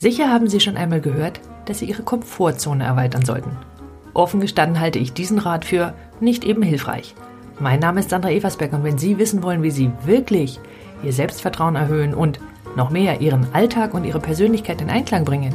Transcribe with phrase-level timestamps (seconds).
[0.00, 3.50] Sicher haben Sie schon einmal gehört, dass Sie Ihre Komfortzone erweitern sollten.
[4.14, 7.16] Offen gestanden halte ich diesen Rat für nicht eben hilfreich.
[7.58, 10.60] Mein Name ist Sandra Eversberg und wenn Sie wissen wollen, wie Sie wirklich
[11.02, 12.38] Ihr Selbstvertrauen erhöhen und
[12.76, 15.52] noch mehr Ihren Alltag und Ihre Persönlichkeit in Einklang bringen,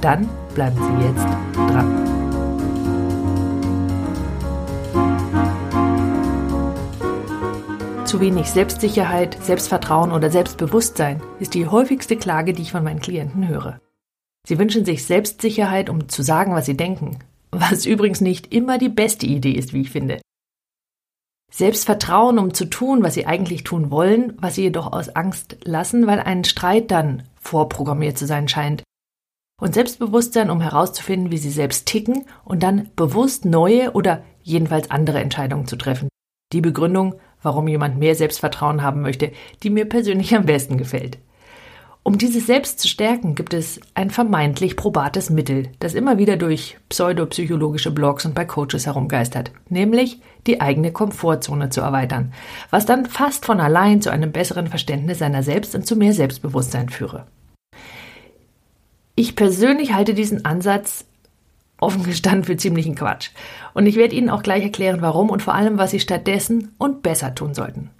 [0.00, 1.26] dann bleiben Sie jetzt
[1.70, 2.12] dran.
[8.06, 13.48] Zu wenig Selbstsicherheit, Selbstvertrauen oder Selbstbewusstsein ist die häufigste Klage, die ich von meinen Klienten
[13.48, 13.81] höre.
[14.46, 17.18] Sie wünschen sich Selbstsicherheit, um zu sagen, was sie denken,
[17.50, 20.20] was übrigens nicht immer die beste Idee ist, wie ich finde.
[21.52, 26.06] Selbstvertrauen, um zu tun, was sie eigentlich tun wollen, was sie jedoch aus Angst lassen,
[26.06, 28.82] weil ein Streit dann vorprogrammiert zu sein scheint.
[29.60, 35.20] Und Selbstbewusstsein, um herauszufinden, wie sie selbst ticken und dann bewusst neue oder jedenfalls andere
[35.20, 36.08] Entscheidungen zu treffen.
[36.52, 39.30] Die Begründung, warum jemand mehr Selbstvertrauen haben möchte,
[39.62, 41.18] die mir persönlich am besten gefällt.
[42.04, 46.76] Um dieses Selbst zu stärken, gibt es ein vermeintlich probates Mittel, das immer wieder durch
[46.88, 52.32] pseudopsychologische Blogs und bei Coaches herumgeistert, nämlich die eigene Komfortzone zu erweitern,
[52.70, 56.88] was dann fast von allein zu einem besseren Verständnis seiner selbst und zu mehr Selbstbewusstsein
[56.88, 57.26] führe.
[59.14, 61.04] Ich persönlich halte diesen Ansatz
[61.78, 63.30] offen gestanden für ziemlichen Quatsch.
[63.74, 67.02] Und ich werde Ihnen auch gleich erklären, warum und vor allem, was Sie stattdessen und
[67.02, 67.90] besser tun sollten.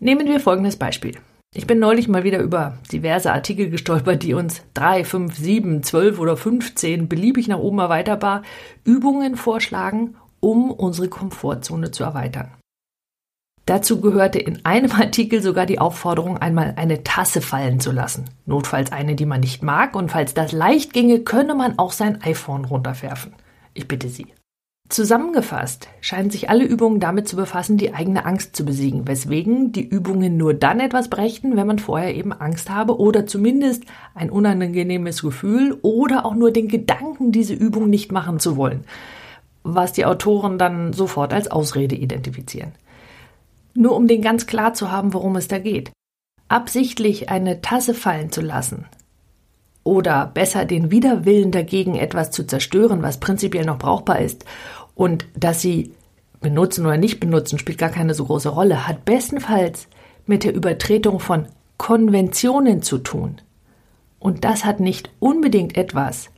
[0.00, 1.16] Nehmen wir folgendes Beispiel.
[1.56, 6.18] Ich bin neulich mal wieder über diverse Artikel gestolpert, die uns drei, fünf, sieben, zwölf
[6.18, 8.42] oder 15 beliebig nach oben erweiterbar
[8.84, 12.50] Übungen vorschlagen, um unsere Komfortzone zu erweitern.
[13.64, 18.26] Dazu gehörte in einem Artikel sogar die Aufforderung, einmal eine Tasse fallen zu lassen.
[18.44, 22.20] Notfalls eine, die man nicht mag, und falls das leicht ginge, könne man auch sein
[22.20, 23.32] iPhone runterwerfen.
[23.72, 24.26] Ich bitte Sie.
[24.88, 29.84] Zusammengefasst scheinen sich alle Übungen damit zu befassen, die eigene Angst zu besiegen, weswegen die
[29.84, 33.82] Übungen nur dann etwas brächten, wenn man vorher eben Angst habe oder zumindest
[34.14, 38.84] ein unangenehmes Gefühl oder auch nur den Gedanken, diese Übung nicht machen zu wollen,
[39.64, 42.70] was die Autoren dann sofort als Ausrede identifizieren.
[43.74, 45.90] Nur um den ganz klar zu haben, worum es da geht.
[46.46, 48.86] Absichtlich eine Tasse fallen zu lassen
[49.86, 54.44] oder besser den Widerwillen dagegen etwas zu zerstören, was prinzipiell noch brauchbar ist
[54.96, 55.92] und dass sie
[56.40, 59.86] benutzen oder nicht benutzen, spielt gar keine so große Rolle, hat bestenfalls
[60.26, 61.46] mit der Übertretung von
[61.76, 63.40] Konventionen zu tun.
[64.18, 66.30] Und das hat nicht unbedingt etwas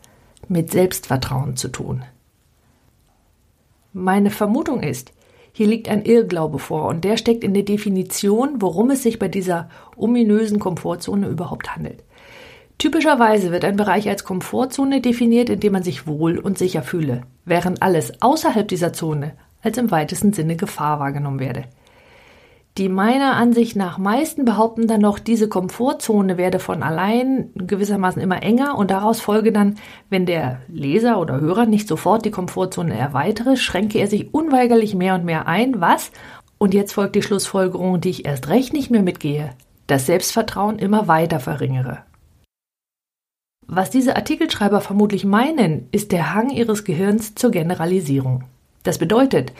[0.49, 2.05] mit Selbstvertrauen zu tun.
[3.95, 5.13] Meine Vermutung ist,
[5.53, 9.29] hier liegt ein Irrglaube vor und der steckt in der Definition, worum es sich bei
[9.29, 12.05] dieser ominösen Komfortzone überhaupt handelt.
[12.79, 17.23] Typischerweise wird ein Bereich als Komfortzone definiert, in dem man sich wohl und sicher fühle,
[17.45, 21.65] während alles außerhalb dieser Zone als im weitesten Sinne Gefahr wahrgenommen werde.
[22.77, 28.45] Die meiner Ansicht nach meisten behaupten dann noch, diese Komfortzone werde von allein gewissermaßen immer
[28.45, 29.75] enger und daraus folge dann,
[30.09, 35.17] wenn der Leser oder Hörer nicht sofort die Komfortzone erweitere, schränke er sich unweigerlich mehr
[35.17, 36.13] und mehr ein, was,
[36.59, 39.51] und jetzt folgt die Schlussfolgerung, die ich erst recht nicht mehr mitgehe,
[39.89, 42.05] das Selbstvertrauen immer weiter verringere.
[43.71, 48.45] Was diese Artikelschreiber vermutlich meinen, ist der Hang ihres Gehirns zur Generalisierung.
[48.83, 49.53] Das bedeutet,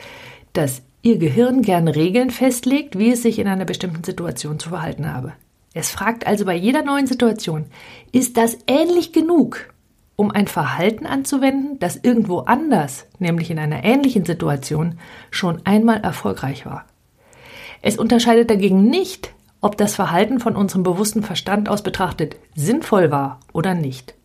[0.53, 5.13] dass Ihr Gehirn gern Regeln festlegt, wie es sich in einer bestimmten Situation zu verhalten
[5.13, 5.33] habe.
[5.75, 7.65] Es fragt also bei jeder neuen Situation,
[8.11, 9.69] ist das ähnlich genug,
[10.15, 14.99] um ein Verhalten anzuwenden, das irgendwo anders, nämlich in einer ähnlichen Situation,
[15.29, 16.85] schon einmal erfolgreich war.
[17.81, 23.39] Es unterscheidet dagegen nicht, ob das Verhalten von unserem bewussten Verstand aus betrachtet sinnvoll war
[23.53, 24.15] oder nicht.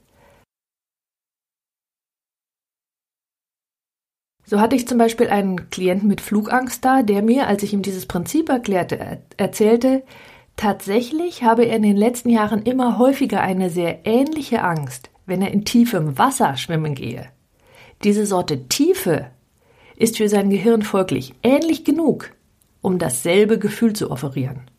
[4.46, 7.82] So hatte ich zum Beispiel einen Klienten mit Flugangst da, der mir, als ich ihm
[7.82, 10.02] dieses Prinzip erklärte, erzählte,
[10.56, 15.50] tatsächlich habe er in den letzten Jahren immer häufiger eine sehr ähnliche Angst, wenn er
[15.50, 17.26] in tiefem Wasser schwimmen gehe.
[18.04, 19.30] Diese Sorte Tiefe
[19.96, 22.30] ist für sein Gehirn folglich ähnlich genug,
[22.82, 24.70] um dasselbe Gefühl zu offerieren.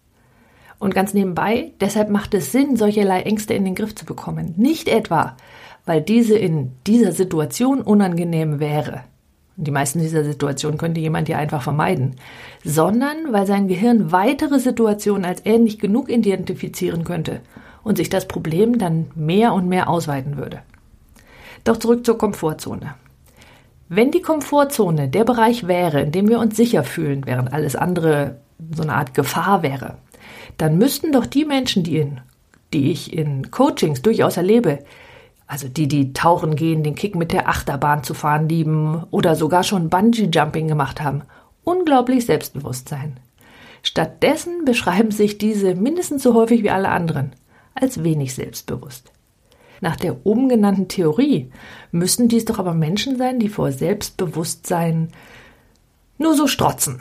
[0.80, 4.54] Und ganz nebenbei, deshalb macht es Sinn, solcherlei Ängste in den Griff zu bekommen.
[4.58, 5.38] Nicht etwa,
[5.86, 9.04] weil diese in dieser Situation unangenehm wäre,
[9.58, 12.16] die meisten dieser Situationen könnte jemand ja einfach vermeiden,
[12.64, 17.40] sondern weil sein Gehirn weitere Situationen als ähnlich genug identifizieren könnte
[17.84, 20.62] und sich das Problem dann mehr und mehr ausweiten würde.
[21.64, 22.96] Doch zurück zur Komfortzone.
[23.88, 28.40] Wenn die Komfortzone der Bereich wäre, in dem wir uns sicher fühlen, während alles andere
[28.76, 29.98] so eine Art Gefahr wäre,
[30.58, 32.22] dann müssten doch die Menschen, die, in,
[32.74, 34.80] die ich in Coachings durchaus erlebe,
[35.48, 39.64] also die, die tauchen gehen, den Kick mit der Achterbahn zu fahren lieben oder sogar
[39.64, 41.22] schon Bungee-Jumping gemacht haben.
[41.64, 43.20] Unglaublich selbstbewusst sein.
[43.84, 47.34] Stattdessen beschreiben sich diese mindestens so häufig wie alle anderen
[47.76, 49.12] als wenig selbstbewusst.
[49.82, 51.52] Nach der oben genannten Theorie
[51.92, 55.10] müssten dies doch aber Menschen sein, die vor Selbstbewusstsein
[56.18, 57.00] nur so strotzen.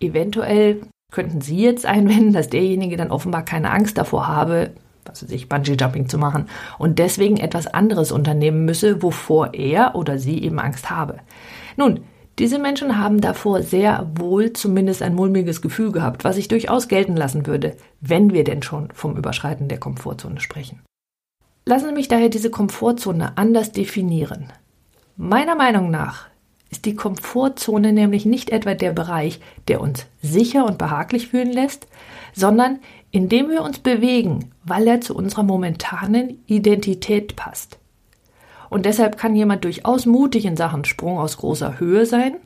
[0.00, 0.82] Eventuell
[1.14, 4.72] könnten Sie jetzt einwenden, dass derjenige dann offenbar keine Angst davor habe,
[5.04, 6.46] was weiß ich, Bungee-Jumping zu machen
[6.76, 11.18] und deswegen etwas anderes unternehmen müsse, wovor er oder sie eben Angst habe.
[11.76, 12.00] Nun,
[12.40, 17.16] diese Menschen haben davor sehr wohl zumindest ein mulmiges Gefühl gehabt, was ich durchaus gelten
[17.16, 20.82] lassen würde, wenn wir denn schon vom Überschreiten der Komfortzone sprechen.
[21.64, 24.52] Lassen Sie mich daher diese Komfortzone anders definieren.
[25.16, 26.26] Meiner Meinung nach
[26.74, 29.38] ist die Komfortzone nämlich nicht etwa der Bereich,
[29.68, 31.86] der uns sicher und behaglich fühlen lässt,
[32.32, 32.80] sondern
[33.12, 37.78] in dem wir uns bewegen, weil er zu unserer momentanen Identität passt.
[38.70, 42.38] Und deshalb kann jemand durchaus mutig in Sachen Sprung aus großer Höhe sein.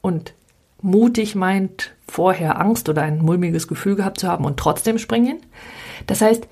[0.00, 0.32] Und
[0.80, 5.40] mutig meint vorher Angst oder ein mulmiges Gefühl gehabt zu haben und trotzdem springen.
[6.06, 6.48] Das heißt,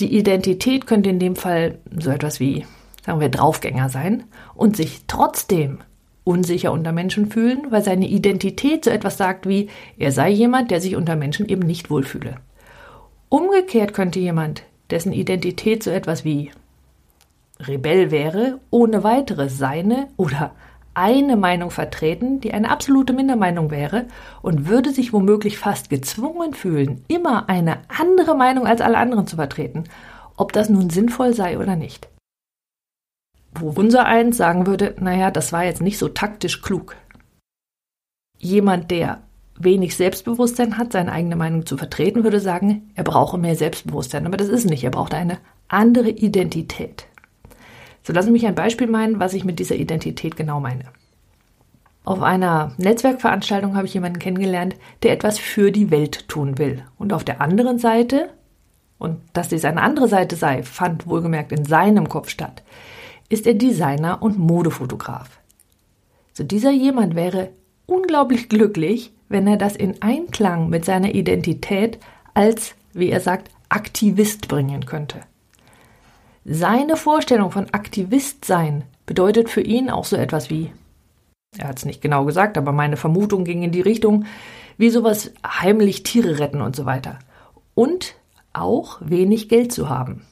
[0.00, 2.66] die Identität könnte in dem Fall so etwas wie,
[3.06, 4.24] sagen wir, Draufgänger sein
[4.56, 5.78] und sich trotzdem
[6.28, 10.80] unsicher unter Menschen fühlen, weil seine Identität so etwas sagt wie, er sei jemand, der
[10.80, 12.36] sich unter Menschen eben nicht wohlfühle.
[13.30, 16.50] Umgekehrt könnte jemand, dessen Identität so etwas wie
[17.58, 20.52] Rebell wäre, ohne weiteres seine oder
[20.92, 24.06] eine Meinung vertreten, die eine absolute Mindermeinung wäre
[24.42, 29.36] und würde sich womöglich fast gezwungen fühlen, immer eine andere Meinung als alle anderen zu
[29.36, 29.84] vertreten,
[30.36, 32.08] ob das nun sinnvoll sei oder nicht.
[33.54, 36.96] Wo unser eins sagen würde, naja, das war jetzt nicht so taktisch klug.
[38.38, 39.22] Jemand, der
[39.58, 44.26] wenig Selbstbewusstsein hat, seine eigene Meinung zu vertreten, würde sagen, er brauche mehr Selbstbewusstsein.
[44.26, 47.06] Aber das ist nicht, er braucht eine andere Identität.
[48.02, 50.84] So lassen Sie mich ein Beispiel meinen, was ich mit dieser Identität genau meine.
[52.04, 56.82] Auf einer Netzwerkveranstaltung habe ich jemanden kennengelernt, der etwas für die Welt tun will.
[56.96, 58.30] Und auf der anderen Seite,
[58.96, 62.62] und dass dies eine andere Seite sei, fand wohlgemerkt in seinem Kopf statt,
[63.28, 65.40] ist er Designer und Modefotograf.
[66.32, 67.50] So dieser jemand wäre
[67.86, 71.98] unglaublich glücklich, wenn er das in Einklang mit seiner Identität
[72.34, 75.20] als, wie er sagt, Aktivist bringen könnte.
[76.44, 80.72] Seine Vorstellung von Aktivist sein bedeutet für ihn auch so etwas wie,
[81.58, 84.24] er hat es nicht genau gesagt, aber meine Vermutung ging in die Richtung,
[84.78, 87.18] wie sowas heimlich Tiere retten und so weiter.
[87.74, 88.14] Und
[88.52, 90.22] auch wenig Geld zu haben.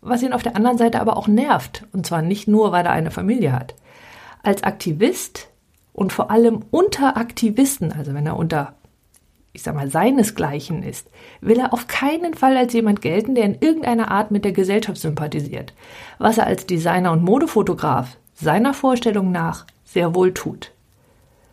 [0.00, 2.92] Was ihn auf der anderen Seite aber auch nervt, und zwar nicht nur, weil er
[2.92, 3.74] eine Familie hat.
[4.42, 5.48] Als Aktivist
[5.92, 8.74] und vor allem unter Aktivisten, also wenn er unter
[9.58, 11.08] ich sag mal, seinesgleichen ist,
[11.40, 15.00] will er auf keinen Fall als jemand gelten, der in irgendeiner Art mit der Gesellschaft
[15.00, 15.74] sympathisiert,
[16.18, 20.70] was er als Designer und Modefotograf seiner Vorstellung nach sehr wohl tut.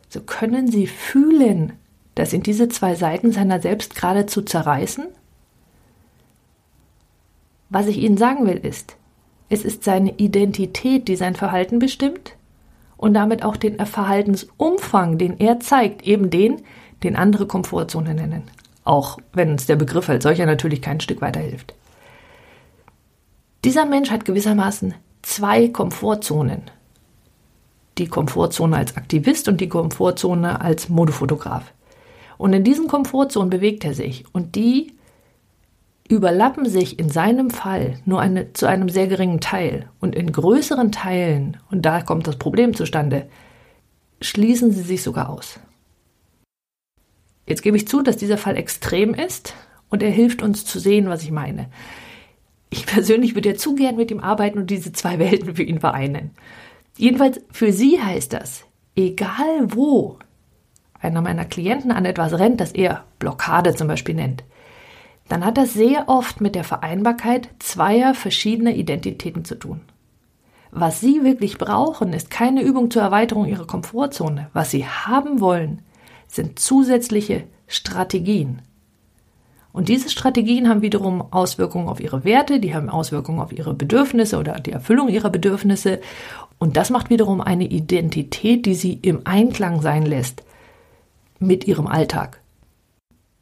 [0.08, 1.74] So können Sie fühlen,
[2.14, 5.08] dass ihn diese zwei Seiten seiner selbst geradezu zerreißen?
[7.70, 8.96] Was ich Ihnen sagen will ist,
[9.50, 12.36] es ist seine Identität, die sein Verhalten bestimmt
[12.98, 16.62] und damit auch den Verhaltensumfang, den er zeigt, eben den,
[17.04, 18.44] den andere Komfortzone nennen.
[18.84, 21.74] Auch wenn uns der Begriff als solcher natürlich kein Stück weiterhilft.
[23.64, 26.64] Dieser Mensch hat gewissermaßen zwei Komfortzonen.
[27.98, 31.74] Die Komfortzone als Aktivist und die Komfortzone als Modefotograf.
[32.38, 34.26] Und in diesen Komfortzonen bewegt er sich.
[34.34, 34.94] Und die
[36.08, 39.90] überlappen sich in seinem Fall nur eine, zu einem sehr geringen Teil.
[40.00, 43.28] Und in größeren Teilen, und da kommt das Problem zustande,
[44.22, 45.60] schließen sie sich sogar aus.
[47.48, 49.54] Jetzt gebe ich zu, dass dieser Fall extrem ist
[49.90, 51.70] und er hilft uns zu sehen, was ich meine.
[52.70, 55.80] Ich persönlich würde ja zu gern mit ihm arbeiten und diese zwei Welten für ihn
[55.80, 56.32] vereinen.
[56.98, 58.64] Jedenfalls für sie heißt das,
[58.96, 60.18] egal wo
[61.00, 64.44] einer meiner Klienten an etwas rennt, das er Blockade zum Beispiel nennt,
[65.28, 69.82] dann hat das sehr oft mit der Vereinbarkeit zweier verschiedener Identitäten zu tun.
[70.72, 74.50] Was Sie wirklich brauchen, ist keine Übung zur Erweiterung Ihrer Komfortzone.
[74.54, 75.82] Was Sie haben wollen,
[76.28, 78.62] sind zusätzliche Strategien.
[79.72, 84.38] Und diese Strategien haben wiederum Auswirkungen auf ihre Werte, die haben Auswirkungen auf ihre Bedürfnisse
[84.38, 86.00] oder die Erfüllung ihrer Bedürfnisse.
[86.60, 90.44] Und das macht wiederum eine Identität, die sie im Einklang sein lässt
[91.40, 92.42] mit ihrem Alltag.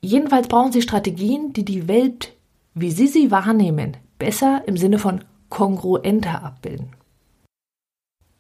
[0.04, 2.34] Jedenfalls brauchen sie Strategien, die die Welt,
[2.74, 6.90] wie sie sie wahrnehmen, besser im Sinne von kongruenter abbilden.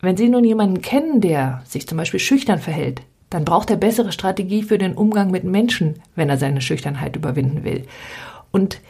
[0.02, 4.12] Wenn Sie nun jemanden kennen, der sich zum Beispiel schüchtern verhält, dann braucht er bessere
[4.12, 7.86] Strategie für den Umgang mit Menschen, wenn er seine Schüchternheit überwinden will.
[8.52, 8.82] Und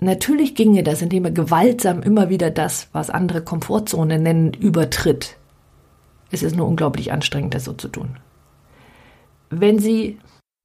[0.00, 5.38] natürlich ginge das, indem er gewaltsam immer wieder das, was andere Komfortzone nennen, übertritt.
[6.30, 8.18] Es ist nur unglaublich anstrengend, das so zu tun.
[9.48, 10.18] Wenn Sie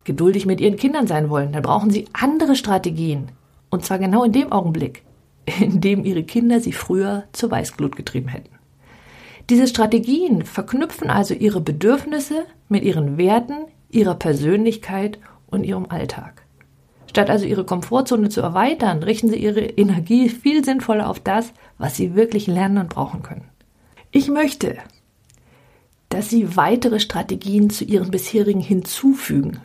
[0.05, 3.27] geduldig mit Ihren Kindern sein wollen, dann brauchen Sie andere Strategien.
[3.69, 5.03] Und zwar genau in dem Augenblick,
[5.59, 8.55] in dem ihre Kinder sie früher zur Weißglut getrieben hätten.
[9.49, 16.43] Diese Strategien verknüpfen also ihre Bedürfnisse mit ihren Werten, ihrer Persönlichkeit und ihrem Alltag.
[17.07, 21.95] Statt also ihre Komfortzone zu erweitern, richten sie ihre Energie viel sinnvoller auf das, was
[21.95, 23.45] sie wirklich lernen und brauchen können.
[24.11, 24.77] Ich möchte,
[26.09, 29.59] dass sie weitere Strategien zu ihren bisherigen hinzufügen.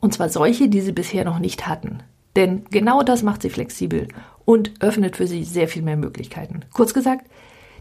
[0.00, 2.02] Und zwar solche, die sie bisher noch nicht hatten.
[2.36, 4.08] Denn genau das macht sie flexibel
[4.44, 6.60] und öffnet für sie sehr viel mehr Möglichkeiten.
[6.72, 7.26] Kurz gesagt,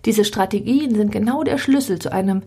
[0.05, 2.43] diese Strategien sind genau der Schlüssel zu einem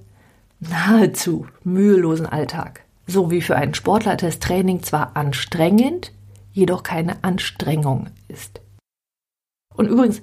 [0.61, 2.85] nahezu mühelosen Alltag.
[3.07, 6.13] So wie für einen Sportler das Training zwar anstrengend,
[6.53, 8.61] jedoch keine Anstrengung ist.
[9.75, 10.21] Und übrigens,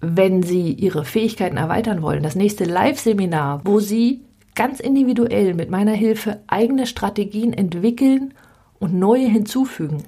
[0.00, 5.92] wenn Sie Ihre Fähigkeiten erweitern wollen, das nächste Live-Seminar, wo Sie ganz individuell mit meiner
[5.92, 8.34] Hilfe eigene Strategien entwickeln
[8.78, 10.04] und neue hinzufügen.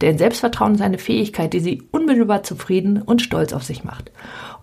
[0.01, 4.11] Denn Selbstvertrauen ist eine Fähigkeit, die Sie unmittelbar zufrieden und stolz auf sich macht.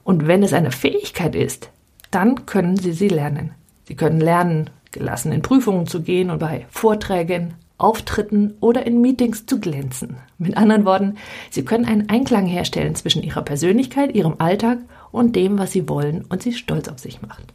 [0.03, 1.69] Und wenn es eine Fähigkeit ist,
[2.11, 3.51] dann können Sie sie lernen.
[3.85, 9.45] Sie können lernen, gelassen in Prüfungen zu gehen und bei Vorträgen, Auftritten oder in Meetings
[9.45, 10.17] zu glänzen.
[10.37, 11.15] Mit anderen Worten,
[11.49, 14.79] Sie können einen Einklang herstellen zwischen Ihrer Persönlichkeit, Ihrem Alltag
[15.11, 17.53] und dem, was Sie wollen und Sie stolz auf sich macht.